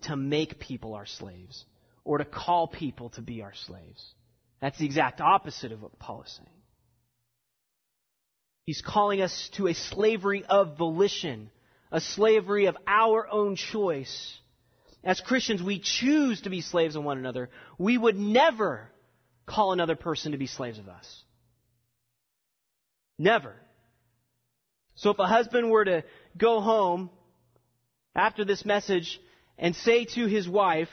[0.06, 1.64] to make people our slaves
[2.10, 4.04] or to call people to be our slaves.
[4.60, 6.50] That's the exact opposite of what Paul is saying.
[8.66, 11.52] He's calling us to a slavery of volition,
[11.92, 14.36] a slavery of our own choice.
[15.04, 17.52] As Christians, we choose to be slaves of one another.
[17.78, 18.90] We would never
[19.46, 21.24] call another person to be slaves of us.
[23.20, 23.54] Never.
[24.96, 26.04] So if a husband were to
[26.36, 27.12] go home
[28.16, 29.22] after this message
[29.60, 30.90] and say to his wife,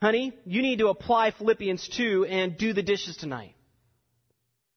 [0.00, 3.54] honey, you need to apply Philippians 2 and do the dishes tonight.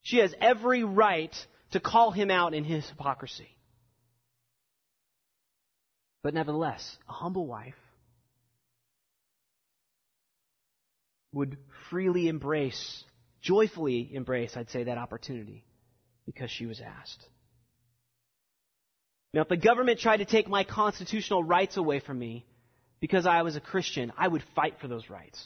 [0.03, 1.35] She has every right
[1.71, 3.49] to call him out in his hypocrisy.
[6.23, 7.75] But nevertheless, a humble wife
[11.33, 11.57] would
[11.89, 13.03] freely embrace,
[13.41, 15.63] joyfully embrace, I'd say, that opportunity
[16.25, 17.25] because she was asked.
[19.33, 22.45] Now, if the government tried to take my constitutional rights away from me
[23.01, 25.43] because I was a Christian, I would fight for those rights.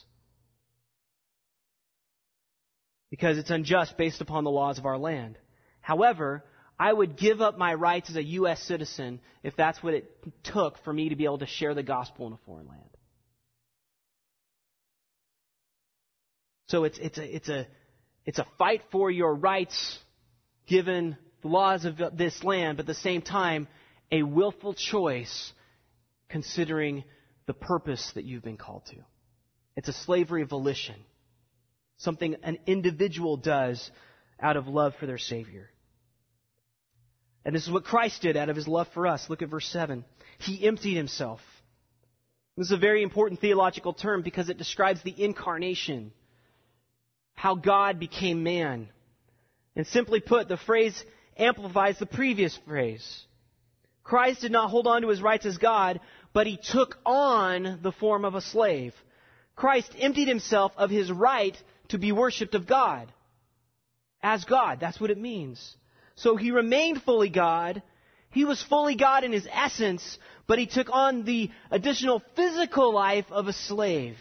[3.09, 5.37] Because it's unjust based upon the laws of our land.
[5.79, 6.43] However,
[6.77, 8.61] I would give up my rights as a U.S.
[8.61, 10.11] citizen if that's what it
[10.43, 12.81] took for me to be able to share the gospel in a foreign land.
[16.67, 17.67] So it's, it's, a, it's, a,
[18.25, 19.97] it's a fight for your rights
[20.67, 23.67] given the laws of this land, but at the same time,
[24.11, 25.53] a willful choice
[26.27, 27.03] considering
[27.47, 28.97] the purpose that you've been called to.
[29.75, 30.95] It's a slavery of volition,
[31.97, 33.91] something an individual does
[34.39, 35.69] out of love for their Savior.
[37.43, 39.29] And this is what Christ did out of his love for us.
[39.29, 40.03] Look at verse 7.
[40.39, 41.41] He emptied himself.
[42.57, 46.11] This is a very important theological term because it describes the incarnation,
[47.33, 48.89] how God became man.
[49.75, 51.03] And simply put, the phrase
[51.37, 53.25] amplifies the previous phrase.
[54.03, 55.99] Christ did not hold on to his rights as God,
[56.35, 58.93] but he took on the form of a slave.
[59.55, 61.55] Christ emptied himself of his right
[61.87, 63.09] to be worshiped of God.
[64.21, 64.81] As God.
[64.81, 65.77] That's what it means.
[66.15, 67.81] So he remained fully God.
[68.31, 73.31] He was fully God in his essence, but he took on the additional physical life
[73.31, 74.17] of a slave.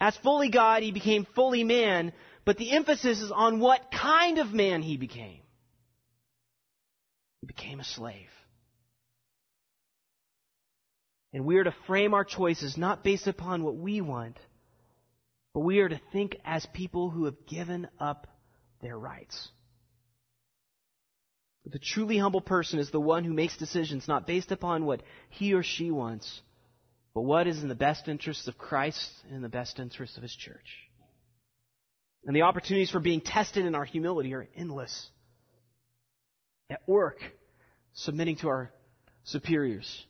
[0.00, 2.12] As fully God, he became fully man,
[2.44, 5.42] but the emphasis is on what kind of man he became.
[7.42, 8.26] He became a slave.
[11.32, 14.38] And we are to frame our choices not based upon what we want,
[15.52, 18.26] but we are to think as people who have given up
[18.80, 19.48] their rights.
[21.64, 25.02] But the truly humble person is the one who makes decisions not based upon what
[25.28, 26.40] he or she wants,
[27.12, 30.22] but what is in the best interests of Christ and in the best interests of
[30.22, 30.88] his church.
[32.24, 35.08] And the opportunities for being tested in our humility are endless.
[36.70, 37.18] At work,
[37.92, 38.72] submitting to our
[39.24, 40.06] superiors.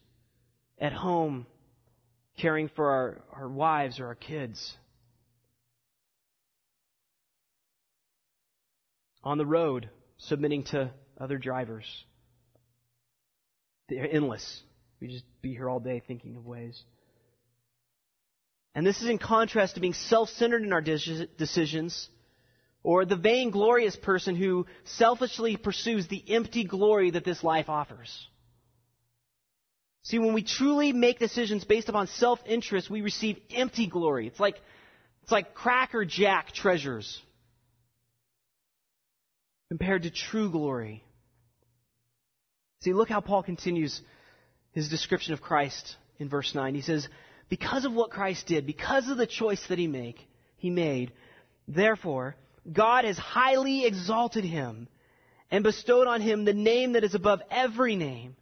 [0.80, 1.46] At home,
[2.38, 4.76] caring for our, our wives or our kids.
[9.24, 11.84] On the road, submitting to other drivers.
[13.88, 14.62] They're endless.
[15.00, 16.80] We just be here all day thinking of ways.
[18.74, 22.08] And this is in contrast to being self centered in our decisions
[22.82, 28.28] or the vainglorious person who selfishly pursues the empty glory that this life offers.
[30.02, 34.26] See, when we truly make decisions based upon self interest, we receive empty glory.
[34.26, 34.56] It's like,
[35.22, 37.20] it's like cracker jack treasures
[39.68, 41.02] compared to true glory.
[42.80, 44.00] See, look how Paul continues
[44.72, 46.74] his description of Christ in verse 9.
[46.74, 47.08] He says,
[47.48, 50.26] Because of what Christ did, because of the choice that he make,
[50.56, 51.12] he made,
[51.66, 52.36] therefore,
[52.70, 54.88] God has highly exalted him
[55.50, 58.36] and bestowed on him the name that is above every name,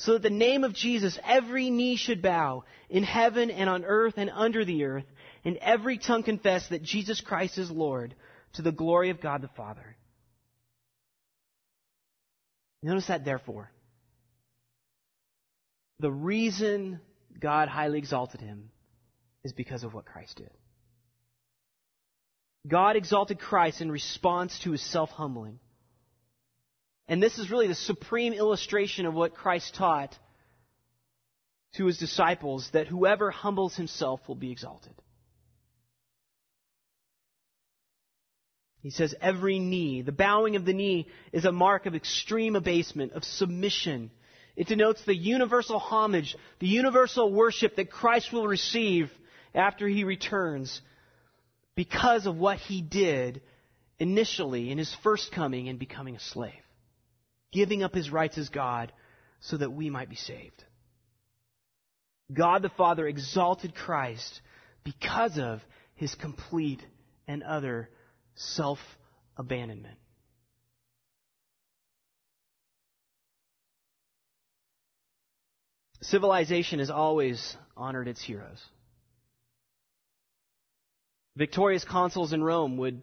[0.00, 4.14] so that the name of Jesus every knee should bow in heaven and on earth
[4.16, 5.04] and under the earth,
[5.44, 8.14] and every tongue confess that Jesus Christ is Lord
[8.54, 9.96] to the glory of God the Father.
[12.82, 13.70] Notice that, therefore.
[15.98, 17.00] The reason
[17.38, 18.70] God highly exalted him
[19.44, 20.50] is because of what Christ did.
[22.66, 25.58] God exalted Christ in response to his self humbling.
[27.10, 30.16] And this is really the supreme illustration of what Christ taught
[31.74, 34.94] to his disciples that whoever humbles himself will be exalted.
[38.80, 43.12] He says, every knee, the bowing of the knee is a mark of extreme abasement,
[43.12, 44.12] of submission.
[44.54, 49.10] It denotes the universal homage, the universal worship that Christ will receive
[49.52, 50.80] after he returns
[51.74, 53.42] because of what he did
[53.98, 56.52] initially in his first coming and becoming a slave,
[57.52, 58.92] giving up his rights as God
[59.40, 60.64] so that we might be saved.
[62.32, 64.40] God the Father exalted Christ
[64.84, 65.60] because of
[65.94, 66.82] his complete
[67.26, 67.90] and utter
[68.34, 68.78] self
[69.36, 69.98] abandonment.
[76.02, 78.62] Civilization has always honored its heroes.
[81.36, 83.02] Victorious consuls in Rome would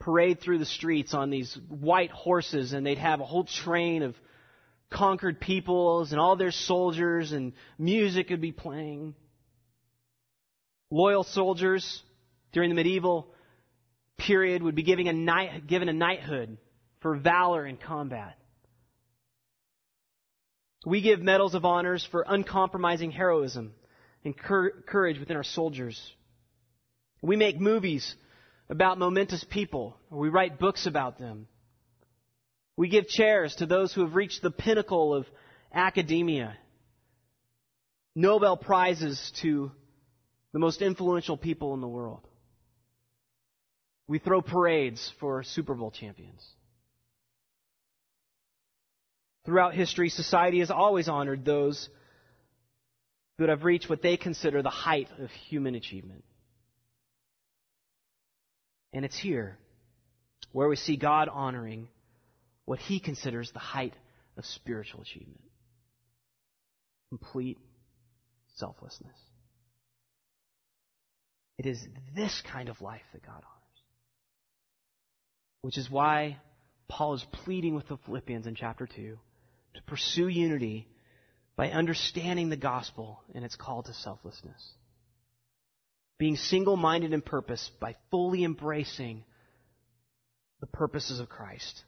[0.00, 4.16] parade through the streets on these white horses, and they'd have a whole train of
[4.90, 9.14] conquered peoples and all their soldiers, and music would be playing.
[10.90, 12.02] Loyal soldiers
[12.52, 13.28] during the medieval
[14.18, 16.58] period would be giving a knight, given a knighthood
[17.00, 18.36] for valor in combat.
[20.84, 23.74] We give medals of honors for uncompromising heroism
[24.24, 26.00] and courage within our soldiers.
[27.22, 28.14] We make movies
[28.70, 31.48] about momentous people, or we write books about them.
[32.76, 35.26] We give chairs to those who have reached the pinnacle of
[35.74, 36.56] academia,
[38.14, 39.72] Nobel Prizes to
[40.52, 42.26] the most influential people in the world.
[44.06, 46.44] We throw parades for Super Bowl champions.
[49.44, 51.88] Throughout history, society has always honored those
[53.38, 56.24] who have reached what they consider the height of human achievement.
[58.92, 59.56] And it's here
[60.52, 61.88] where we see God honoring
[62.64, 63.94] what he considers the height
[64.36, 65.40] of spiritual achievement
[67.10, 67.58] complete
[68.56, 69.16] selflessness.
[71.58, 71.84] It is
[72.14, 73.82] this kind of life that God honors.
[75.62, 76.38] Which is why
[76.88, 79.18] Paul is pleading with the Philippians in chapter 2
[79.74, 80.88] to pursue unity
[81.56, 84.72] by understanding the gospel and its call to selflessness.
[86.20, 89.24] Being single minded in purpose by fully embracing
[90.60, 91.82] the purposes of Christ.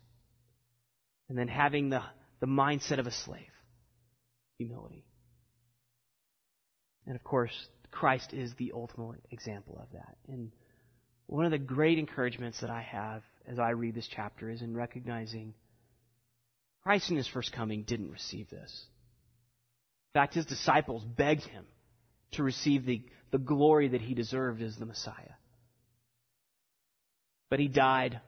[1.29, 2.03] And then having the,
[2.41, 3.53] the mindset of a slave
[4.57, 5.05] humility.
[7.07, 7.53] And of course,
[7.91, 10.17] Christ is the ultimate example of that.
[10.29, 10.51] And
[11.27, 14.75] one of the great encouragements that I have as I read this chapter is in
[14.75, 15.53] recognizing
[16.85, 18.87] Christ in his first coming didn't receive this.
[20.15, 21.67] In fact, his disciples begged him
[22.33, 25.35] to receive the, the glory that he deserved as the Messiah.
[27.51, 28.21] But he died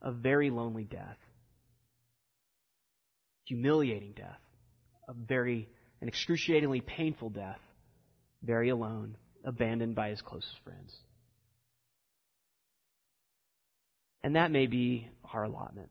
[0.00, 1.18] a very lonely death,
[3.44, 4.40] humiliating death,
[5.08, 5.68] a very,
[6.00, 7.58] an excruciatingly painful death,
[8.42, 10.94] very alone, abandoned by his closest friends.
[14.22, 15.90] And that may be our allotment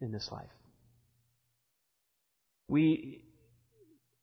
[0.00, 0.50] in this life.
[2.68, 3.24] We,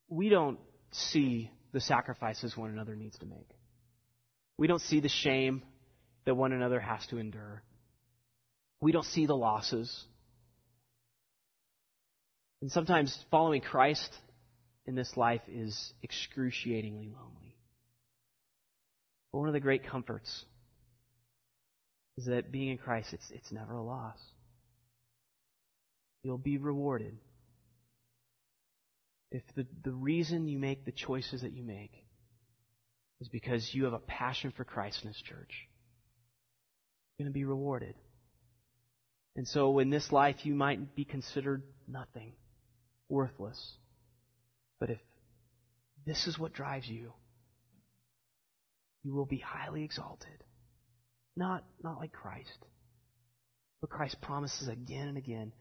[0.08, 0.58] we don't
[0.92, 3.48] see the sacrifices one another needs to make.
[4.56, 5.62] We don't see the shame
[6.24, 7.62] that one another has to endure.
[8.80, 10.04] We don't see the losses.
[12.62, 14.10] And sometimes following Christ
[14.86, 17.56] in this life is excruciatingly lonely.
[19.30, 20.44] But one of the great comforts
[22.16, 24.18] is that being in Christ, it's, it's never a loss.
[26.24, 27.16] You'll be rewarded.
[29.30, 31.92] If the, the reason you make the choices that you make
[33.20, 35.68] is because you have a passion for Christ and His church.
[37.18, 37.94] You're going to be rewarded.
[39.36, 42.32] And so in this life, you might be considered nothing,
[43.08, 43.76] worthless.
[44.80, 44.98] But if
[46.06, 47.12] this is what drives you,
[49.02, 50.44] you will be highly exalted.
[51.36, 52.64] Not, not like Christ.
[53.80, 55.52] But Christ promises again and again.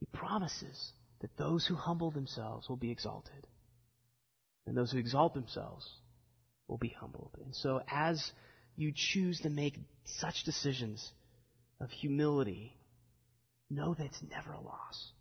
[0.00, 3.46] He promises that those who humble themselves will be exalted.
[4.66, 5.88] And those who exalt themselves
[6.68, 7.36] will be humbled.
[7.44, 8.32] And so as
[8.76, 11.10] you choose to make such decisions
[11.80, 12.76] of humility,
[13.70, 15.12] know that it's never a loss.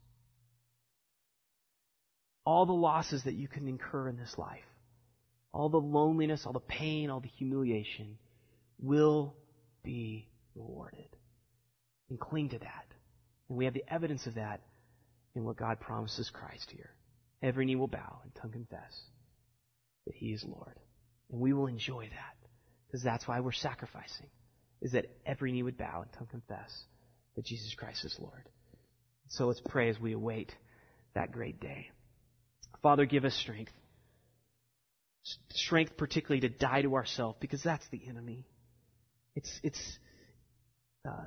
[2.45, 4.59] All the losses that you can incur in this life,
[5.51, 8.17] all the loneliness, all the pain, all the humiliation
[8.79, 9.33] will
[9.83, 11.07] be rewarded.
[12.09, 12.85] And cling to that.
[13.49, 14.61] And we have the evidence of that
[15.38, 16.89] in what God promises Christ here.
[17.41, 18.99] Every knee will bow and tongue confess
[20.05, 20.79] that He is Lord.
[21.31, 22.49] And we will enjoy that
[22.88, 24.27] because that's why we're sacrificing,
[24.81, 26.71] is that every knee would bow and tongue confess
[27.35, 28.49] that Jesus Christ is Lord.
[29.29, 30.51] So let's pray as we await
[31.13, 31.89] that great day.
[32.81, 33.71] Father, give us strength.
[35.49, 38.47] Strength, particularly to die to ourselves, because that's the enemy.
[39.35, 39.99] It's, it's
[41.07, 41.25] uh,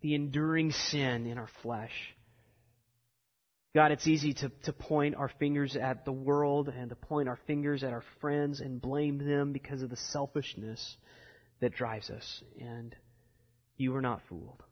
[0.00, 1.92] the enduring sin in our flesh.
[3.74, 7.38] God, it's easy to, to point our fingers at the world and to point our
[7.46, 10.96] fingers at our friends and blame them because of the selfishness
[11.60, 12.42] that drives us.
[12.60, 12.94] And
[13.78, 14.62] you are not fooled.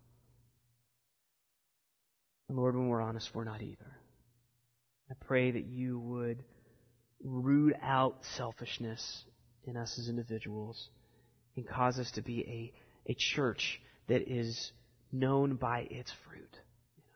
[2.50, 3.96] And Lord, when we're honest, we're not either.
[5.10, 6.44] I pray that you would
[7.24, 9.24] root out selfishness
[9.64, 10.88] in us as individuals
[11.56, 12.72] and cause us to be
[13.06, 14.72] a, a church that is
[15.10, 16.56] known by its fruit.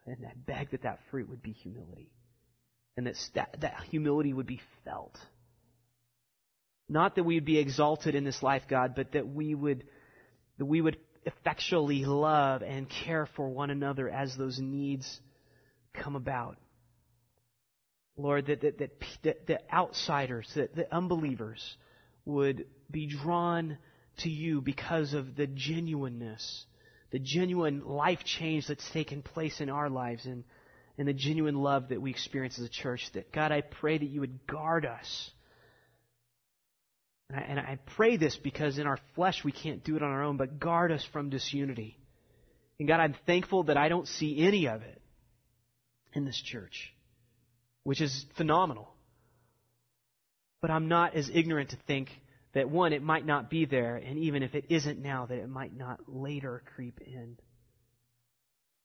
[0.06, 2.10] And I beg that that fruit would be humility.
[2.96, 5.18] And that, that, that humility would be felt.
[6.88, 9.84] Not that we would be exalted in this life, God, but that we would,
[10.58, 15.20] that we would effectually love and care for one another as those needs
[15.94, 16.58] come about.
[18.16, 18.90] Lord, that, that, that,
[19.22, 21.76] that the outsiders, that the unbelievers
[22.24, 23.78] would be drawn
[24.18, 26.66] to you because of the genuineness
[27.14, 30.42] the genuine life change that's taken place in our lives and,
[30.98, 33.08] and the genuine love that we experience as a church.
[33.12, 35.30] That God, I pray that you would guard us.
[37.30, 40.10] And I, and I pray this because in our flesh we can't do it on
[40.10, 41.96] our own, but guard us from disunity.
[42.80, 45.00] And God, I'm thankful that I don't see any of it
[46.14, 46.92] in this church,
[47.84, 48.92] which is phenomenal.
[50.60, 52.10] But I'm not as ignorant to think
[52.54, 55.48] that one, it might not be there, and even if it isn't now, that it
[55.48, 57.36] might not later creep in.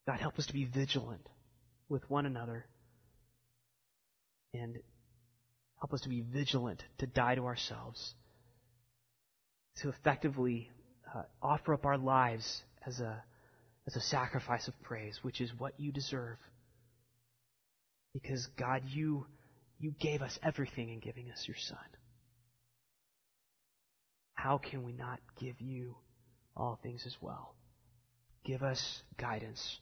[0.07, 1.27] God, help us to be vigilant
[1.87, 2.65] with one another
[4.55, 4.75] and
[5.79, 8.15] help us to be vigilant to die to ourselves,
[9.77, 10.71] to effectively
[11.15, 13.23] uh, offer up our lives as a,
[13.85, 16.37] as a sacrifice of praise, which is what you deserve.
[18.15, 19.27] Because, God, you,
[19.79, 21.77] you gave us everything in giving us your Son
[24.41, 25.95] how can we not give you
[26.55, 27.55] all things as well?
[28.45, 29.79] Give us guidance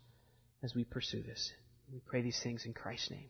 [0.63, 1.51] as we pursue this.
[1.93, 3.29] We pray these things in Christ's name.